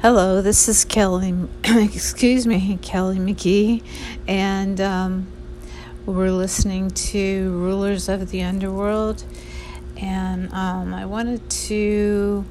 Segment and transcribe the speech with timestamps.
[0.00, 3.82] Hello, this is Kelly, excuse me, Kelly McGee,
[4.28, 5.26] and um,
[6.06, 9.24] we're listening to Rulers of the Underworld.
[9.96, 12.44] And um, I wanted to,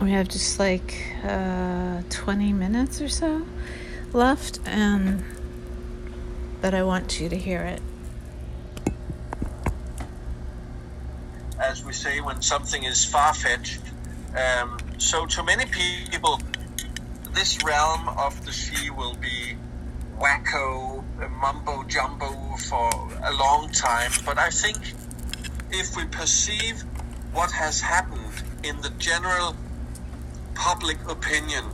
[0.00, 3.46] we have just like uh, 20 minutes or so
[4.14, 5.22] left, and
[6.62, 7.82] but I want you to hear it.
[11.58, 13.82] As we say, when something is far fetched,
[14.34, 16.40] um, so to many people,
[17.32, 19.56] this realm of the Sidhe will be
[20.18, 21.02] wacko,
[21.40, 22.90] mumbo jumbo for
[23.24, 24.12] a long time.
[24.24, 24.76] But I think
[25.72, 26.82] if we perceive
[27.32, 28.32] what has happened
[28.62, 29.56] in the general
[30.54, 31.64] public opinion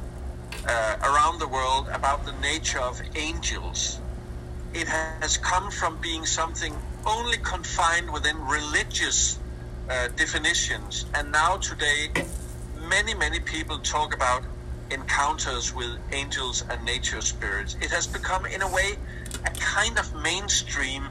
[0.67, 3.98] uh, around the world about the nature of angels,
[4.73, 9.39] it has come from being something only confined within religious
[9.91, 12.11] uh, definitions, and now today
[12.89, 14.43] many, many people talk about
[14.91, 17.77] encounters with angels and nature spirits.
[17.81, 18.97] It has become, in a way,
[19.45, 21.09] a kind of mainstream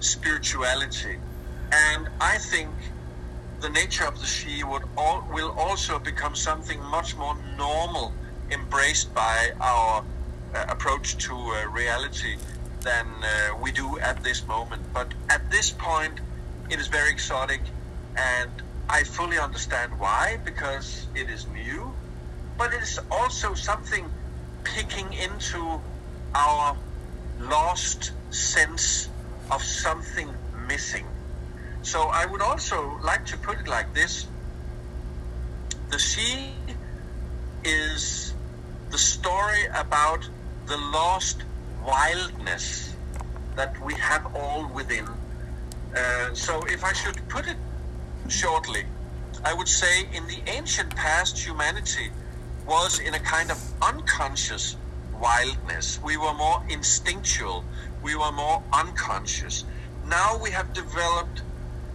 [0.00, 1.18] spirituality.
[1.72, 2.70] And I think
[3.60, 8.12] the nature of the Sidhe would all, will also become something much more normal,
[8.50, 10.04] embraced by our
[10.54, 12.36] uh, approach to uh, reality
[12.80, 14.82] than uh, we do at this moment.
[14.94, 16.20] But at this point,
[16.70, 17.60] it is very exotic
[18.16, 18.50] and
[18.88, 21.92] I fully understand why, because it is new,
[22.56, 24.10] but it is also something
[24.64, 25.80] picking into
[26.34, 26.76] our
[27.38, 29.08] lost sense
[29.50, 30.32] of something
[30.66, 31.06] missing.
[31.82, 34.26] So I would also like to put it like this
[35.90, 36.52] the Sidhe
[37.64, 38.34] is
[38.90, 40.28] the story about
[40.66, 41.44] the lost
[41.84, 42.94] wildness
[43.56, 45.08] that we have all within.
[45.96, 47.56] Uh, so if I should put it
[48.28, 48.84] shortly.
[49.44, 52.10] I would say in the ancient past, humanity
[52.66, 54.76] was in a kind of unconscious
[55.20, 56.00] wildness.
[56.02, 57.64] We were more instinctual.
[58.02, 59.64] We were more unconscious.
[60.06, 61.42] Now we have developed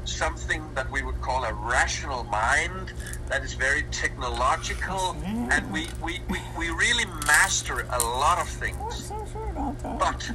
[0.06, 2.91] something that we would call a rational mind
[3.28, 9.12] that is very technological and we, we, we, we really master a lot of things.
[10.00, 10.30] But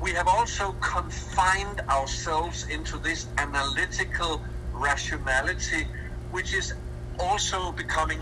[0.00, 4.42] we have also confined ourselves into this analytical
[4.76, 5.86] rationality,
[6.30, 6.74] which is
[7.18, 8.20] also becoming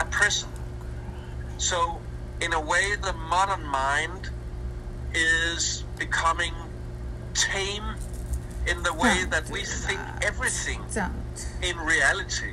[0.00, 0.48] a prison.
[1.58, 2.00] So,
[2.40, 4.30] in a way, the modern mind
[5.14, 6.54] is becoming
[7.34, 7.84] tame
[8.66, 10.82] in the way that we think everything
[11.62, 12.52] in reality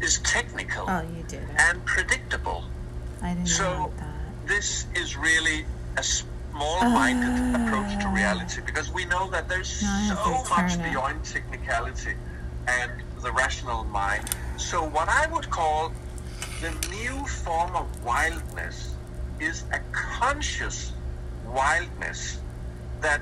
[0.00, 1.04] is technical Oh,
[1.58, 2.64] and predictable.
[3.20, 3.92] I didn't So,
[4.46, 5.64] this is really
[5.96, 12.14] a small-minded approach to reality because we know that there's so much beyond technicality
[12.66, 12.90] and
[13.22, 14.28] the rational mind.
[14.56, 15.92] So what I would call
[16.60, 18.94] the new form of wildness
[19.40, 20.92] is a conscious
[21.46, 22.38] wildness
[23.00, 23.20] that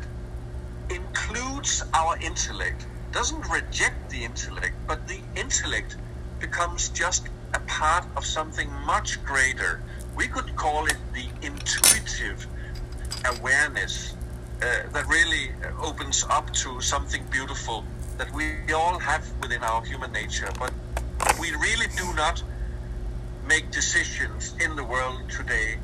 [0.91, 5.97] includes our intellect, doesn't reject the intellect, but the intellect
[6.39, 9.81] becomes just a part of something much greater.
[10.17, 12.47] We could call it the intuitive
[13.25, 14.15] awareness
[14.63, 17.85] uh, that really opens up to something beautiful
[18.21, 20.51] that we all have within our human nature.
[20.59, 20.75] But
[21.41, 22.43] we really do not
[23.49, 25.79] make decisions in the world today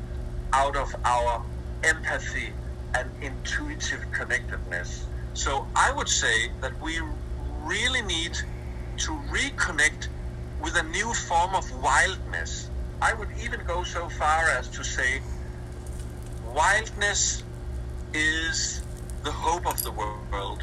[0.53, 1.43] out of our
[1.83, 2.53] empathy
[2.95, 5.07] and intuitive connectedness.
[5.33, 7.01] So I would say that we
[7.63, 8.35] really need
[8.99, 10.09] to reconnect
[10.61, 12.69] with a new form of wildness.
[13.01, 15.23] I would even go so far as to say
[16.55, 17.43] wildness
[18.13, 18.83] is
[19.25, 20.63] the hope of the world.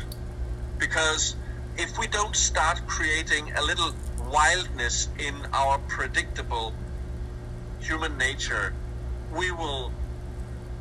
[0.78, 1.36] Because
[1.78, 3.94] if we don't start creating a little
[4.32, 6.74] wildness in our predictable
[7.80, 8.74] human nature,
[9.36, 9.92] we will,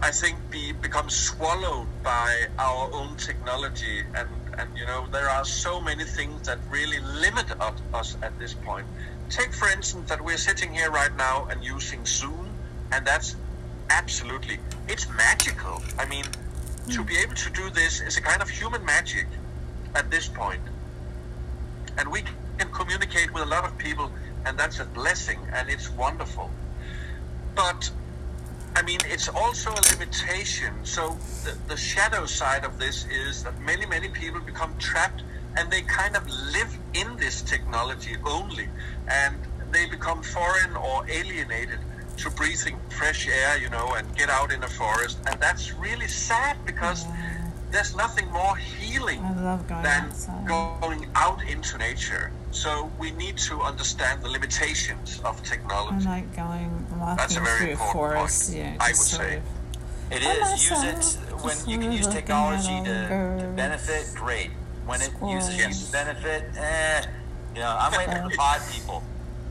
[0.02, 4.04] I think, be become swallowed by our own technology.
[4.14, 7.47] And, and you know, there are so many things that really limit
[7.94, 8.86] us, at this point.
[9.31, 12.50] Take, for instance, that we're sitting here right now and using Zoom,
[12.93, 13.37] and that's
[13.88, 14.58] absolutely,
[14.88, 15.82] it's magical.
[15.99, 16.25] I mean,
[16.90, 17.06] to hmm.
[17.06, 19.26] be able to do this is a kind of human magic
[19.94, 20.61] at this point.
[21.99, 22.23] And we
[22.59, 24.11] can communicate with a lot of people,
[24.47, 26.50] and that's a blessing, and it's wonderful.
[27.55, 27.91] But
[28.75, 30.73] I mean, it's also a limitation.
[30.85, 35.23] So the, the shadow side of this is that many, many people become trapped
[35.56, 38.69] and they kind of live in this technology only.
[39.09, 39.37] And
[39.71, 41.79] they become foreign or alienated
[42.19, 45.19] to breathing fresh air, you know, and get out in a forest.
[45.27, 47.05] And that's really sad because
[47.72, 50.46] there's nothing more healing going than outside.
[50.46, 52.30] going out into nature.
[52.50, 56.06] So we need to understand the limitations of technology.
[56.06, 56.26] I technology.
[56.26, 58.50] like going walking That's a very through a important forest.
[58.52, 59.36] point, Yeah, I would say.
[59.38, 59.42] of-
[60.12, 60.70] It is.
[60.70, 63.08] Use it when you can use technology to,
[63.40, 64.12] to benefit.
[64.14, 64.50] Great.
[64.84, 67.06] When it uses you to benefit, eh.
[67.54, 69.02] You know, I'm waiting for the pod people.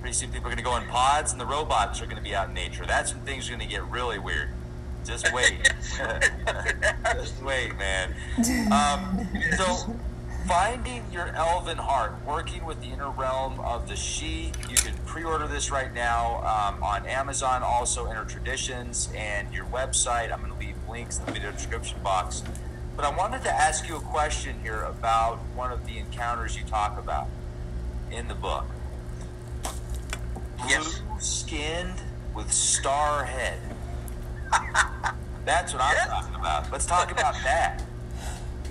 [0.02, 2.24] Pretty soon, people are going to go in pods, and the robots are going to
[2.24, 2.86] be out in nature.
[2.86, 4.50] That's when things are going to get really weird.
[5.06, 5.74] Just wait.
[7.14, 8.14] Just wait, man.
[8.72, 9.28] Um,
[9.58, 9.96] so,
[10.48, 14.54] finding your elven heart, working with the inner realm of the Sidhe.
[14.70, 20.32] You can pre-order this right now um, on Amazon, also Inner Traditions, and your website.
[20.32, 22.44] I'm going to leave links in the video description box.
[22.96, 26.64] But I wanted to ask you a question here about one of the encounters you
[26.66, 27.28] talk about
[28.12, 28.66] in the book.
[30.68, 31.00] Yes.
[31.00, 32.02] Blue skinned
[32.36, 33.60] with star head.
[35.46, 36.06] That's what I'm Yeah.
[36.06, 36.72] talking about.
[36.72, 37.84] Let's talk about that.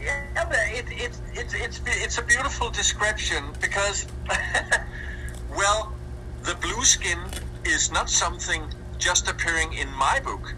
[0.00, 4.06] Yeah, but it, it, it, it's, it's a beautiful description because,
[5.50, 5.92] well,
[6.42, 7.18] the blue skin
[7.64, 8.62] is not something
[8.98, 10.54] just appearing in my book.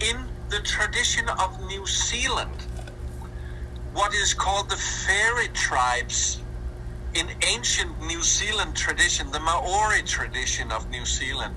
[0.00, 2.64] In the tradition of New Zealand,
[3.92, 6.40] what is called the fairy tribes
[7.14, 11.54] in ancient New Zealand tradition, the Maori tradition of New Zealand,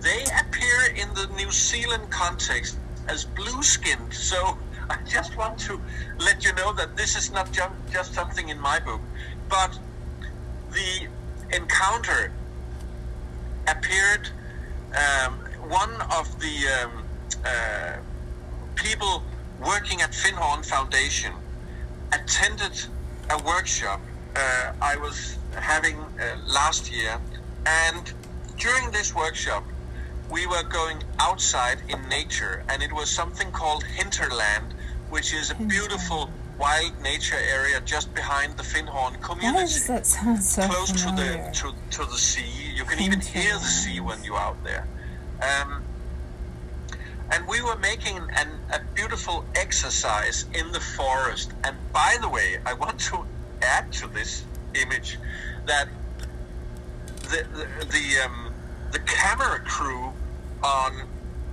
[0.00, 2.76] they appear in the New Zealand context
[3.08, 4.12] as blue skinned.
[4.12, 4.56] So
[4.88, 5.80] I just want to
[6.18, 9.00] let you know that this is not ju- just something in my book,
[9.48, 9.78] but
[10.72, 11.08] the
[11.54, 12.32] encounter
[13.66, 14.28] appeared.
[14.94, 15.34] Um,
[15.68, 17.04] one of the um,
[17.44, 17.96] uh,
[18.74, 19.22] people
[19.64, 21.32] working at Findhorn Foundation
[22.12, 22.72] attended
[23.30, 24.00] a workshop
[24.34, 27.20] uh, I was having uh, last year,
[27.66, 28.12] and
[28.58, 29.64] during this workshop,
[30.30, 34.74] we were going outside in nature, and it was something called Hinterland,
[35.10, 40.06] which is a beautiful wild nature area just behind the Findhorn Why community does that
[40.06, 42.72] sound so close to the to, to the sea.
[42.74, 44.86] You can even hear the sea when you're out there.
[45.42, 45.82] Um,
[47.32, 51.52] and we were making an, a beautiful exercise in the forest.
[51.64, 53.24] And by the way, I want to
[53.62, 54.44] add to this
[54.74, 55.18] image
[55.66, 55.88] that
[57.22, 58.52] the the the, um,
[58.92, 60.09] the camera crew
[60.62, 61.02] on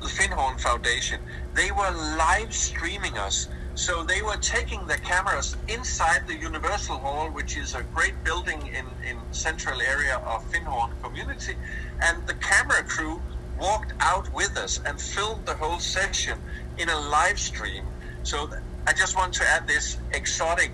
[0.02, 1.20] the Findhorn Foundation
[1.58, 3.48] they were live streaming us.
[3.74, 8.62] So they were taking the cameras inside the Universal Hall, which is a great building
[8.68, 11.56] in, in central area of Findhorn community,
[12.02, 13.20] and the camera crew
[13.60, 16.38] walked out with us and filmed the whole session
[16.78, 17.86] in a live stream.
[18.22, 18.52] So
[18.86, 20.72] I just want to add this exotic,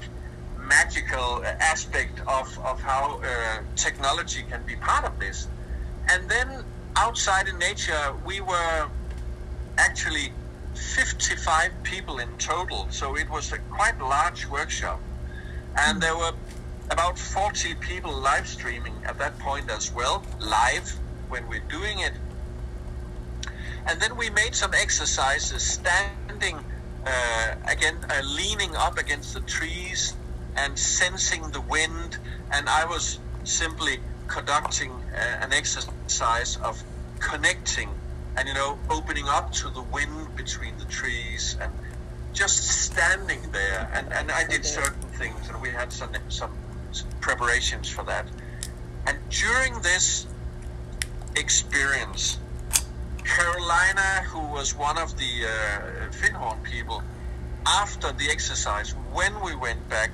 [0.59, 5.47] magical aspect of, of how uh, technology can be part of this.
[6.09, 6.65] And then
[6.95, 8.89] outside in nature, we were
[9.77, 10.31] actually
[10.73, 12.87] 55 people in total.
[12.89, 14.99] So it was a quite large workshop.
[15.77, 16.33] And there were
[16.89, 20.97] about 40 people live streaming at that point as well, live
[21.29, 22.13] when we're doing it.
[23.87, 26.59] And then we made some exercises standing
[27.05, 30.13] uh, again, uh, leaning up against the trees
[30.55, 32.17] and sensing the wind.
[32.51, 33.99] And I was simply
[34.33, 36.83] conducting uh, an exercise of
[37.19, 37.89] connecting
[38.35, 41.71] and, you know, opening up to the wind between the trees and
[42.33, 43.87] just standing there.
[43.93, 46.51] And, and I did certain things and we had some, some
[47.21, 48.25] preparations for that.
[49.05, 50.25] And during this
[51.35, 52.39] experience,
[53.23, 57.03] Carolina, who was one of the uh, Findhorn people,
[57.67, 60.09] after the exercise, when we went back,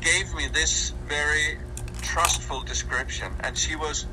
[0.00, 1.58] gave me this very
[2.12, 4.04] trustful description, and she was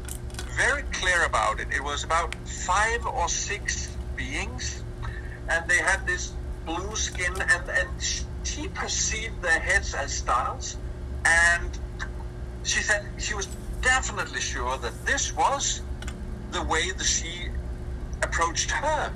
[0.55, 1.67] very clear about it.
[1.75, 4.83] It was about five or six beings,
[5.49, 6.31] and they had this
[6.67, 7.89] blue skin, and, and
[8.43, 10.77] she perceived their heads as stars,
[11.25, 11.71] and
[12.63, 13.47] she said she was
[13.81, 15.81] definitely sure that this was
[16.51, 17.51] the way that Sidhe
[18.21, 19.11] approached her.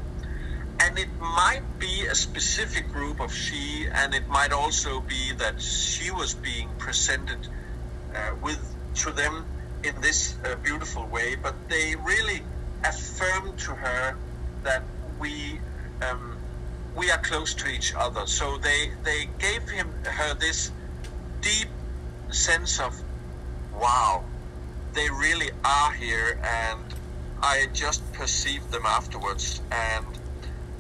[0.80, 5.62] And it might be a specific group of she, and it might also be that
[5.62, 7.48] she was being presented
[8.16, 9.46] uh, with to them
[9.84, 11.36] in this uh, beautiful way.
[11.36, 12.42] But they really
[12.84, 14.16] affirmed to her
[14.64, 14.84] that
[15.20, 15.60] we
[16.02, 16.38] um,
[16.96, 18.26] we are close to each other.
[18.28, 20.72] So they they gave him her this
[21.42, 21.70] deep
[22.30, 23.00] sense of
[23.74, 24.24] wow,
[24.94, 26.84] they really are here, and
[27.42, 30.06] I just perceived them afterwards, and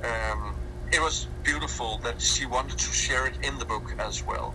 [0.03, 0.55] um,
[0.91, 4.53] it was beautiful that she wanted to share it in the book as well.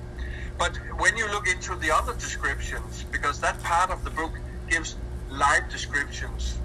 [0.58, 4.32] But when you look into the other descriptions, because that part of the book
[4.68, 4.96] gives
[5.30, 6.56] live descriptions,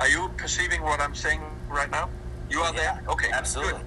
[0.00, 2.08] are you perceiving what I'm saying right now?
[2.50, 3.04] You are Yeah, there?
[3.10, 3.80] Okay, absolutely.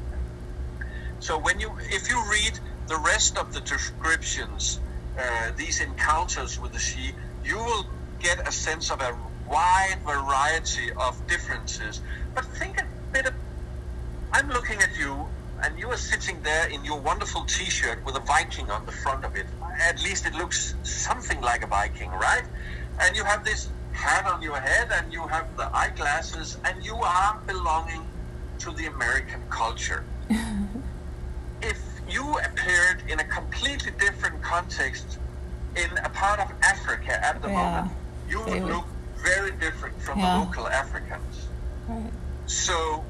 [0.80, 0.88] good.
[1.20, 4.80] So when you, if you read the rest of the descriptions,
[5.18, 7.86] uh, these encounters with the Sidhe, you will
[8.20, 9.18] get a sense of a
[9.50, 12.02] wide variety of differences.
[12.36, 13.34] But think a bit of,
[14.32, 15.28] I'm looking at you,
[15.64, 19.26] and you are sitting there in your wonderful T-shirt with a Viking on the front
[19.26, 19.46] of it.
[19.80, 22.44] At least it looks something like a Viking, right?
[23.00, 26.96] And you have this hat on your head, and you have the eyeglasses, and you
[26.96, 28.06] are belonging
[28.60, 30.04] to the American culture.
[31.62, 35.18] if you appeared in a completely different context
[35.76, 37.54] in a part of Africa at the Yeah.
[37.64, 37.92] moment,
[38.30, 38.86] you would look
[39.18, 40.34] very different from Yeah.
[40.34, 41.48] the local Africans.
[41.88, 42.12] Right.
[42.46, 43.04] So,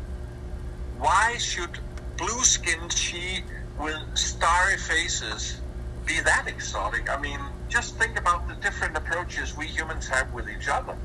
[0.97, 1.79] why should
[2.17, 3.43] blue skinned Sidhe
[3.79, 5.59] with starry faces
[6.05, 7.09] be that exotic?
[7.09, 10.95] I mean, just think about the different approaches we humans have with each other.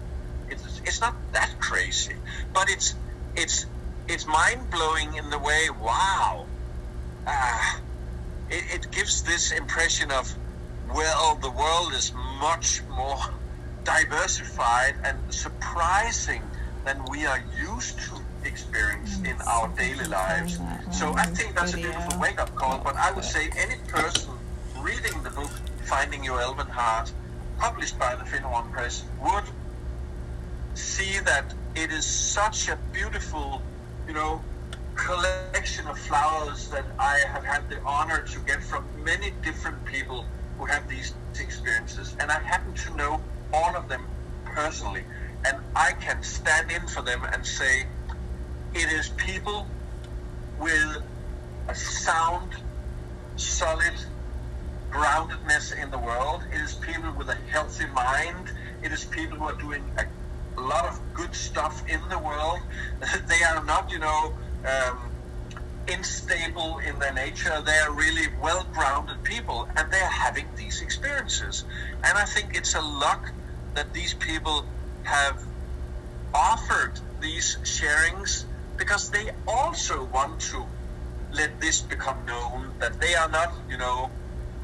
[0.48, 2.14] It's, it's not that crazy,
[2.52, 2.94] but it's
[3.34, 3.66] it's
[4.08, 5.68] it's mind blowing in the way.
[5.70, 6.46] Wow,
[7.26, 7.80] ah,
[8.50, 10.32] it, it gives this impression of
[10.94, 13.18] well, the world is much more
[13.84, 16.42] diversified and surprising
[16.84, 20.58] than we are used to experience in our daily lives.
[20.90, 22.78] So I think that's a beautiful wake up call.
[22.78, 24.32] But I would say any person
[24.78, 25.50] reading the book
[25.84, 27.12] Finding Your Elven Heart,
[27.58, 29.44] published by the Findhorn Press, would
[30.74, 33.62] see that it is such a beautiful,
[34.06, 34.42] you know,
[34.94, 40.24] collection of flowers that I have had the honor to get from many different people
[40.58, 42.14] who have these experiences.
[42.20, 43.20] And I happen to know
[43.52, 44.04] all of them
[44.44, 45.04] personally.
[45.44, 47.86] And I can stand in for them and say,
[48.74, 49.66] it is people
[50.58, 51.02] with
[51.68, 52.52] a sound,
[53.36, 53.92] solid
[54.90, 56.42] groundedness in the world.
[56.52, 58.50] It is people with a healthy mind.
[58.82, 62.60] It is people who are doing a lot of good stuff in the world.
[63.28, 64.32] they are not, you know,
[64.64, 64.98] um,
[65.88, 67.62] unstable in their nature.
[67.64, 71.64] They are really well grounded people and they are having these experiences.
[72.04, 73.30] And I think it's a luck
[73.74, 74.64] that these people
[75.04, 75.42] have
[76.34, 78.44] offered these sharings
[78.82, 80.66] because they also want to
[81.32, 84.10] let this become known that they are not, you know,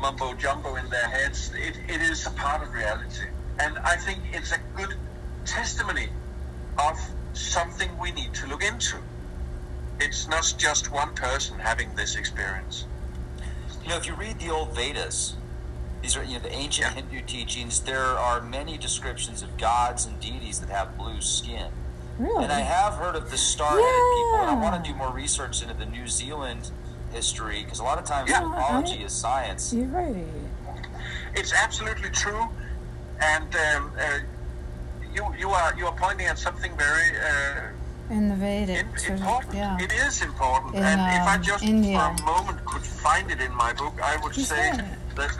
[0.00, 1.52] mumbo jumbo in their heads.
[1.54, 3.28] It, it is a part of reality.
[3.60, 4.96] And I think it's a good
[5.44, 6.08] testimony
[6.78, 6.98] of
[7.32, 8.96] something we need to look into.
[10.00, 12.86] It's not just one person having this experience.
[13.84, 15.36] You know, if you read the old Vedas,
[16.02, 17.02] these are you know the ancient Yeah.
[17.02, 17.80] Hindu teachings.
[17.80, 21.70] There are many descriptions of gods and deities that have blue skin.
[22.18, 22.44] Really?
[22.44, 25.62] And I have heard of the star-headed people, and I want to do more research
[25.62, 26.70] into the New Zealand
[27.12, 29.72] history because a lot of times Yeah, mythology I- is science.
[29.72, 30.24] You're right.
[31.34, 32.48] It's absolutely true,
[33.20, 34.18] and um, uh,
[35.14, 38.78] you you are you are pointing at something very uh, In the Vedic.
[38.80, 39.54] in, sort of- important.
[39.54, 39.78] yeah.
[39.80, 41.98] It is important, In, and if I um, just India.
[41.98, 44.72] for a moment could find it in my book, I would He's say
[45.16, 45.38] that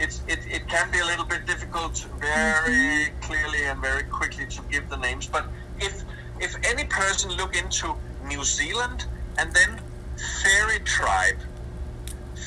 [0.00, 3.20] it's it, it can be a little bit difficult, very Mm-hmm.
[3.20, 5.26] clearly and very quickly to give the names.
[5.26, 5.44] But
[6.40, 7.94] if any person look into
[8.26, 9.06] New Zealand
[9.38, 9.80] and then
[10.42, 11.36] fairy tribe,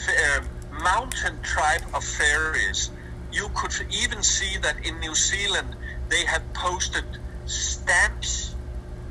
[0.07, 0.41] uh,
[0.83, 2.91] mountain tribe of fairies,
[3.31, 5.75] you could even see that in New Zealand
[6.09, 7.03] they have posted
[7.45, 8.55] stamps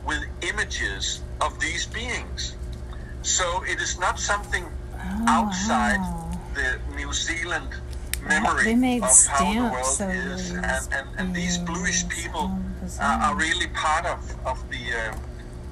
[0.05, 2.55] with images of these beings.
[3.23, 4.65] So it is not something
[5.01, 6.39] Oh, outside wow.
[6.55, 7.69] the New Zealand
[8.27, 12.09] memory They made of how the world stamps is, and, these and, and these bluish
[12.09, 12.51] people
[12.89, 13.21] bizarre.
[13.23, 15.17] are really part of, of the uh,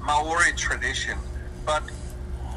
[0.01, 1.17] Maori tradition.
[1.65, 1.83] But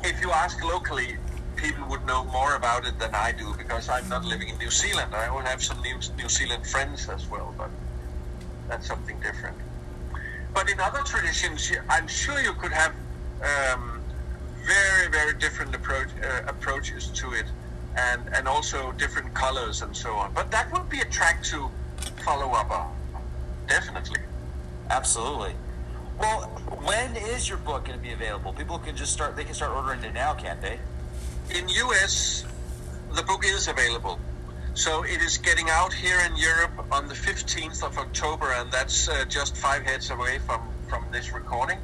[0.05, 1.17] if you ask locally,
[1.57, 4.71] people would know more about it than I do because I'm not living in New
[4.71, 5.15] Zealand.
[5.15, 7.71] I will have some New, New Zealand friends as well, but
[8.69, 9.57] that's something different.
[10.55, 12.93] But in other traditions, I'm sure you could have
[13.43, 14.01] um,
[14.65, 17.47] very, very different approach, uh, approaches to it,
[17.97, 20.33] and and also different colors and so on.
[20.33, 21.71] But that would be a track to
[22.25, 22.95] follow up on,
[23.67, 24.21] definitely.
[24.91, 25.55] Absolutely.
[26.19, 26.43] Well,
[26.83, 28.53] when is your book going to be available?
[28.53, 29.37] People can just start.
[29.37, 30.79] They can start ordering it now, can't they?
[31.57, 32.45] In US,
[33.15, 34.19] the book is available.
[34.75, 39.09] So it is getting out here in Europe on the 15th of October, and that's
[39.09, 41.79] uh, just five heads away from, from this recording.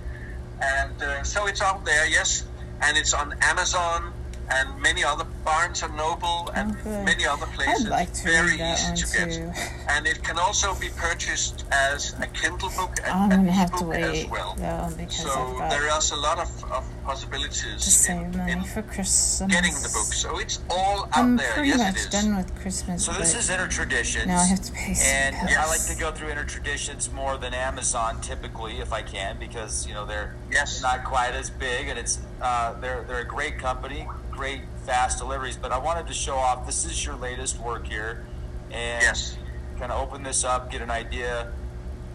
[0.60, 2.44] And uh, so it's out there, yes,
[2.82, 4.12] and it's on Amazon
[4.50, 7.05] and many other Barnes oh, and Noble and Okay.
[7.05, 7.87] many other places.
[7.87, 9.33] I'd like to Very easy to get.
[9.33, 9.53] too.
[9.88, 13.49] And it can also be purchased as a Kindle book oh, I'm and gonna an
[13.49, 14.55] have to ebook as well.
[14.59, 18.64] though because So there is a lot of, of possibilities to save in, money in
[18.64, 19.40] for Christmas.
[19.48, 20.12] getting the book.
[20.12, 21.52] So it's all out I'm there.
[21.52, 22.06] pretty yes, much it is.
[22.08, 23.04] done with Christmas.
[23.04, 24.26] So this is is Inner Traditions.
[24.26, 25.56] now I have to pay some And bills.
[25.56, 29.86] I like to go through Inner Traditions more than Amazon typically, if I can, because
[29.86, 30.82] you know they're Yes.
[30.82, 35.56] not quite as big, and it's uh, they're they're a great company, great fast deliveries.
[35.56, 36.66] But I wanted to show off.
[36.66, 38.26] This is your latest work here,
[38.72, 39.36] and Yes.
[39.78, 41.52] kind of open this up, get an idea.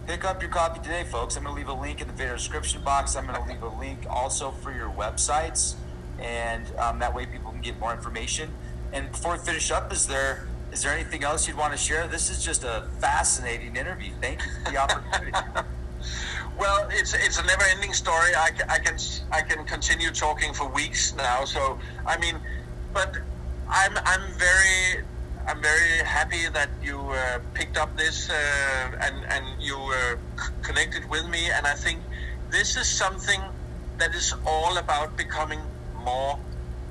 [0.08, 1.38] Pick up your copy today, folks.
[1.38, 3.16] I'm going to leave a link in the video description box.
[3.16, 5.76] I'm going to leave a link also for your websites,
[6.20, 8.50] and um, that way people can get more information.
[8.94, 12.08] And before we finish up, is there is there anything else you'd want to share?
[12.08, 14.12] This is just a fascinating interview.
[14.20, 15.32] Thank you for the opportunity.
[16.60, 18.36] Well, it's it's a never-ending story.
[18.36, 18.98] I, I can
[19.32, 21.46] I can continue talking for weeks now.
[21.46, 22.36] So I mean,
[22.94, 23.18] but
[23.70, 25.04] I'm I'm very
[25.48, 28.34] I'm very happy that you uh, picked up this uh,
[29.02, 31.50] and and you uh, c- connected with me.
[31.50, 32.00] And I think
[32.50, 33.42] this is something
[33.98, 35.62] that is all about becoming
[36.04, 36.38] more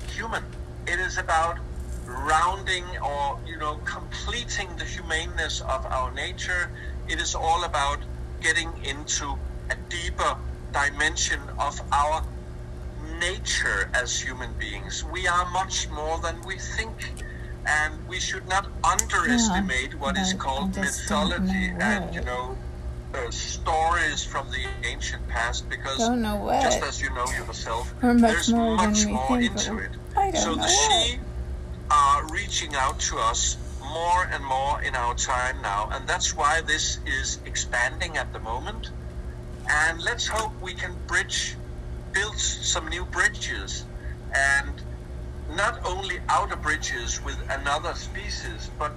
[0.07, 0.43] human.
[0.87, 1.59] It is about
[2.05, 6.69] rounding or you know completing the humaneness of our nature.
[7.07, 7.99] It is all about
[8.41, 9.37] getting into
[9.69, 10.35] a deeper
[10.73, 12.23] dimension of our
[13.19, 15.03] nature as human beings.
[15.03, 16.97] We are much more than we think.
[17.65, 22.57] And we should not underestimate what is I- called mythology and, you know,
[23.13, 28.77] uh, stories from the ancient past because just as you know yourself, much there's more
[28.77, 29.75] than much more think, into
[30.15, 30.37] but it.
[30.37, 31.19] So the Sidhe
[31.89, 36.61] are reaching out to us more and more in our time now, and that's why
[36.61, 38.91] this is expanding at the moment.
[39.69, 41.57] And let's hope we can bridge,
[42.13, 43.83] build some new bridges,
[44.33, 44.81] and
[45.55, 48.93] not only outer bridges with another species, but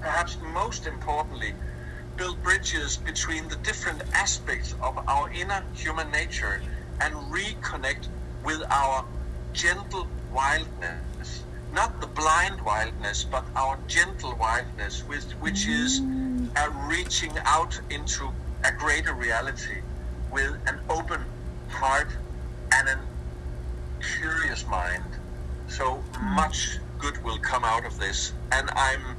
[0.00, 1.52] perhaps most importantly,
[2.16, 6.62] build bridges between the different aspects of our inner human nature
[7.00, 8.06] and reconnect
[8.44, 9.04] with our
[9.52, 11.44] gentle wildness.
[11.72, 16.00] Not the blind wildness, but our gentle wildness, which, which is
[16.56, 18.30] a reaching out into
[18.64, 19.82] a greater reality
[20.30, 21.20] with an open
[21.68, 22.08] heart
[22.72, 22.98] and a
[24.00, 25.04] curious mind.
[25.76, 28.32] So much good will come out of this.
[28.52, 29.16] And I'm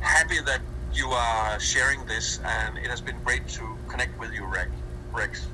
[0.00, 0.60] happy that
[0.92, 4.44] you are sharing this, and it has been great to connect with you,
[5.12, 5.46] Rex.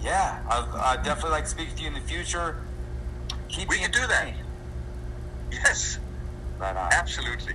[0.00, 2.56] Yeah, I'd, I'd definitely like to speak to you in the future.
[3.48, 4.32] Keep We can do that.
[5.50, 5.98] Yes,
[6.60, 6.92] Right on.
[6.92, 7.54] absolutely.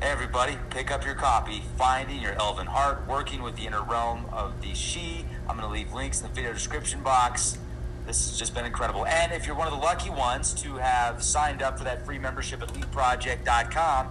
[0.00, 4.24] Hey everybody, pick up your copy, Finding Your Elven Heart, Working with the Inner Realm
[4.32, 5.24] of the Sidhe.
[5.46, 7.58] I'm going to leave links in the video description box.
[8.10, 9.06] This has just been incredible.
[9.06, 12.18] And if you're one of the lucky ones to have signed up for that free
[12.18, 14.08] membership at leapproject.com,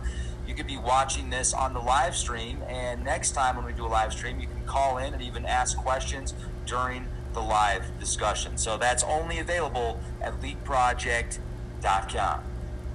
[0.48, 2.62] you could be watching this on the live stream.
[2.70, 5.44] And next time when we do a live stream, you can call in and even
[5.44, 6.34] ask questions
[6.66, 8.58] during the live discussion.
[8.58, 12.44] So that's only available at leapproject.com.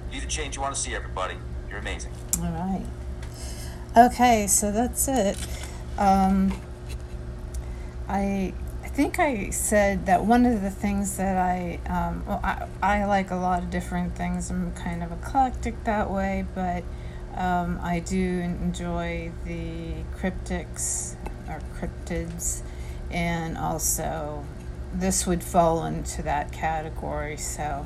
[0.09, 1.35] Be the change you want to see, everybody.
[1.69, 2.13] You're amazing.
[2.39, 2.87] All right.
[3.95, 5.37] Okay, so that's it.
[5.99, 6.59] Um,
[8.09, 8.55] I
[8.95, 13.29] think I said that one of the things that I um, well I, I like
[13.29, 14.49] a lot of different things.
[14.49, 16.85] I'm kind of eclectic that way, but
[17.35, 21.15] um, I do enjoy the cryptics
[21.49, 22.61] or cryptids,
[23.11, 24.45] and also
[24.93, 27.35] this would fall into that category.
[27.35, 27.85] So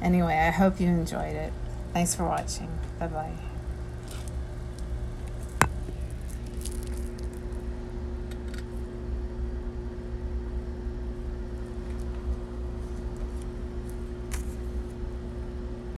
[0.00, 1.52] anyway, I hope you enjoyed it.
[1.92, 2.68] Thanks for watching.
[2.98, 3.51] Bye bye.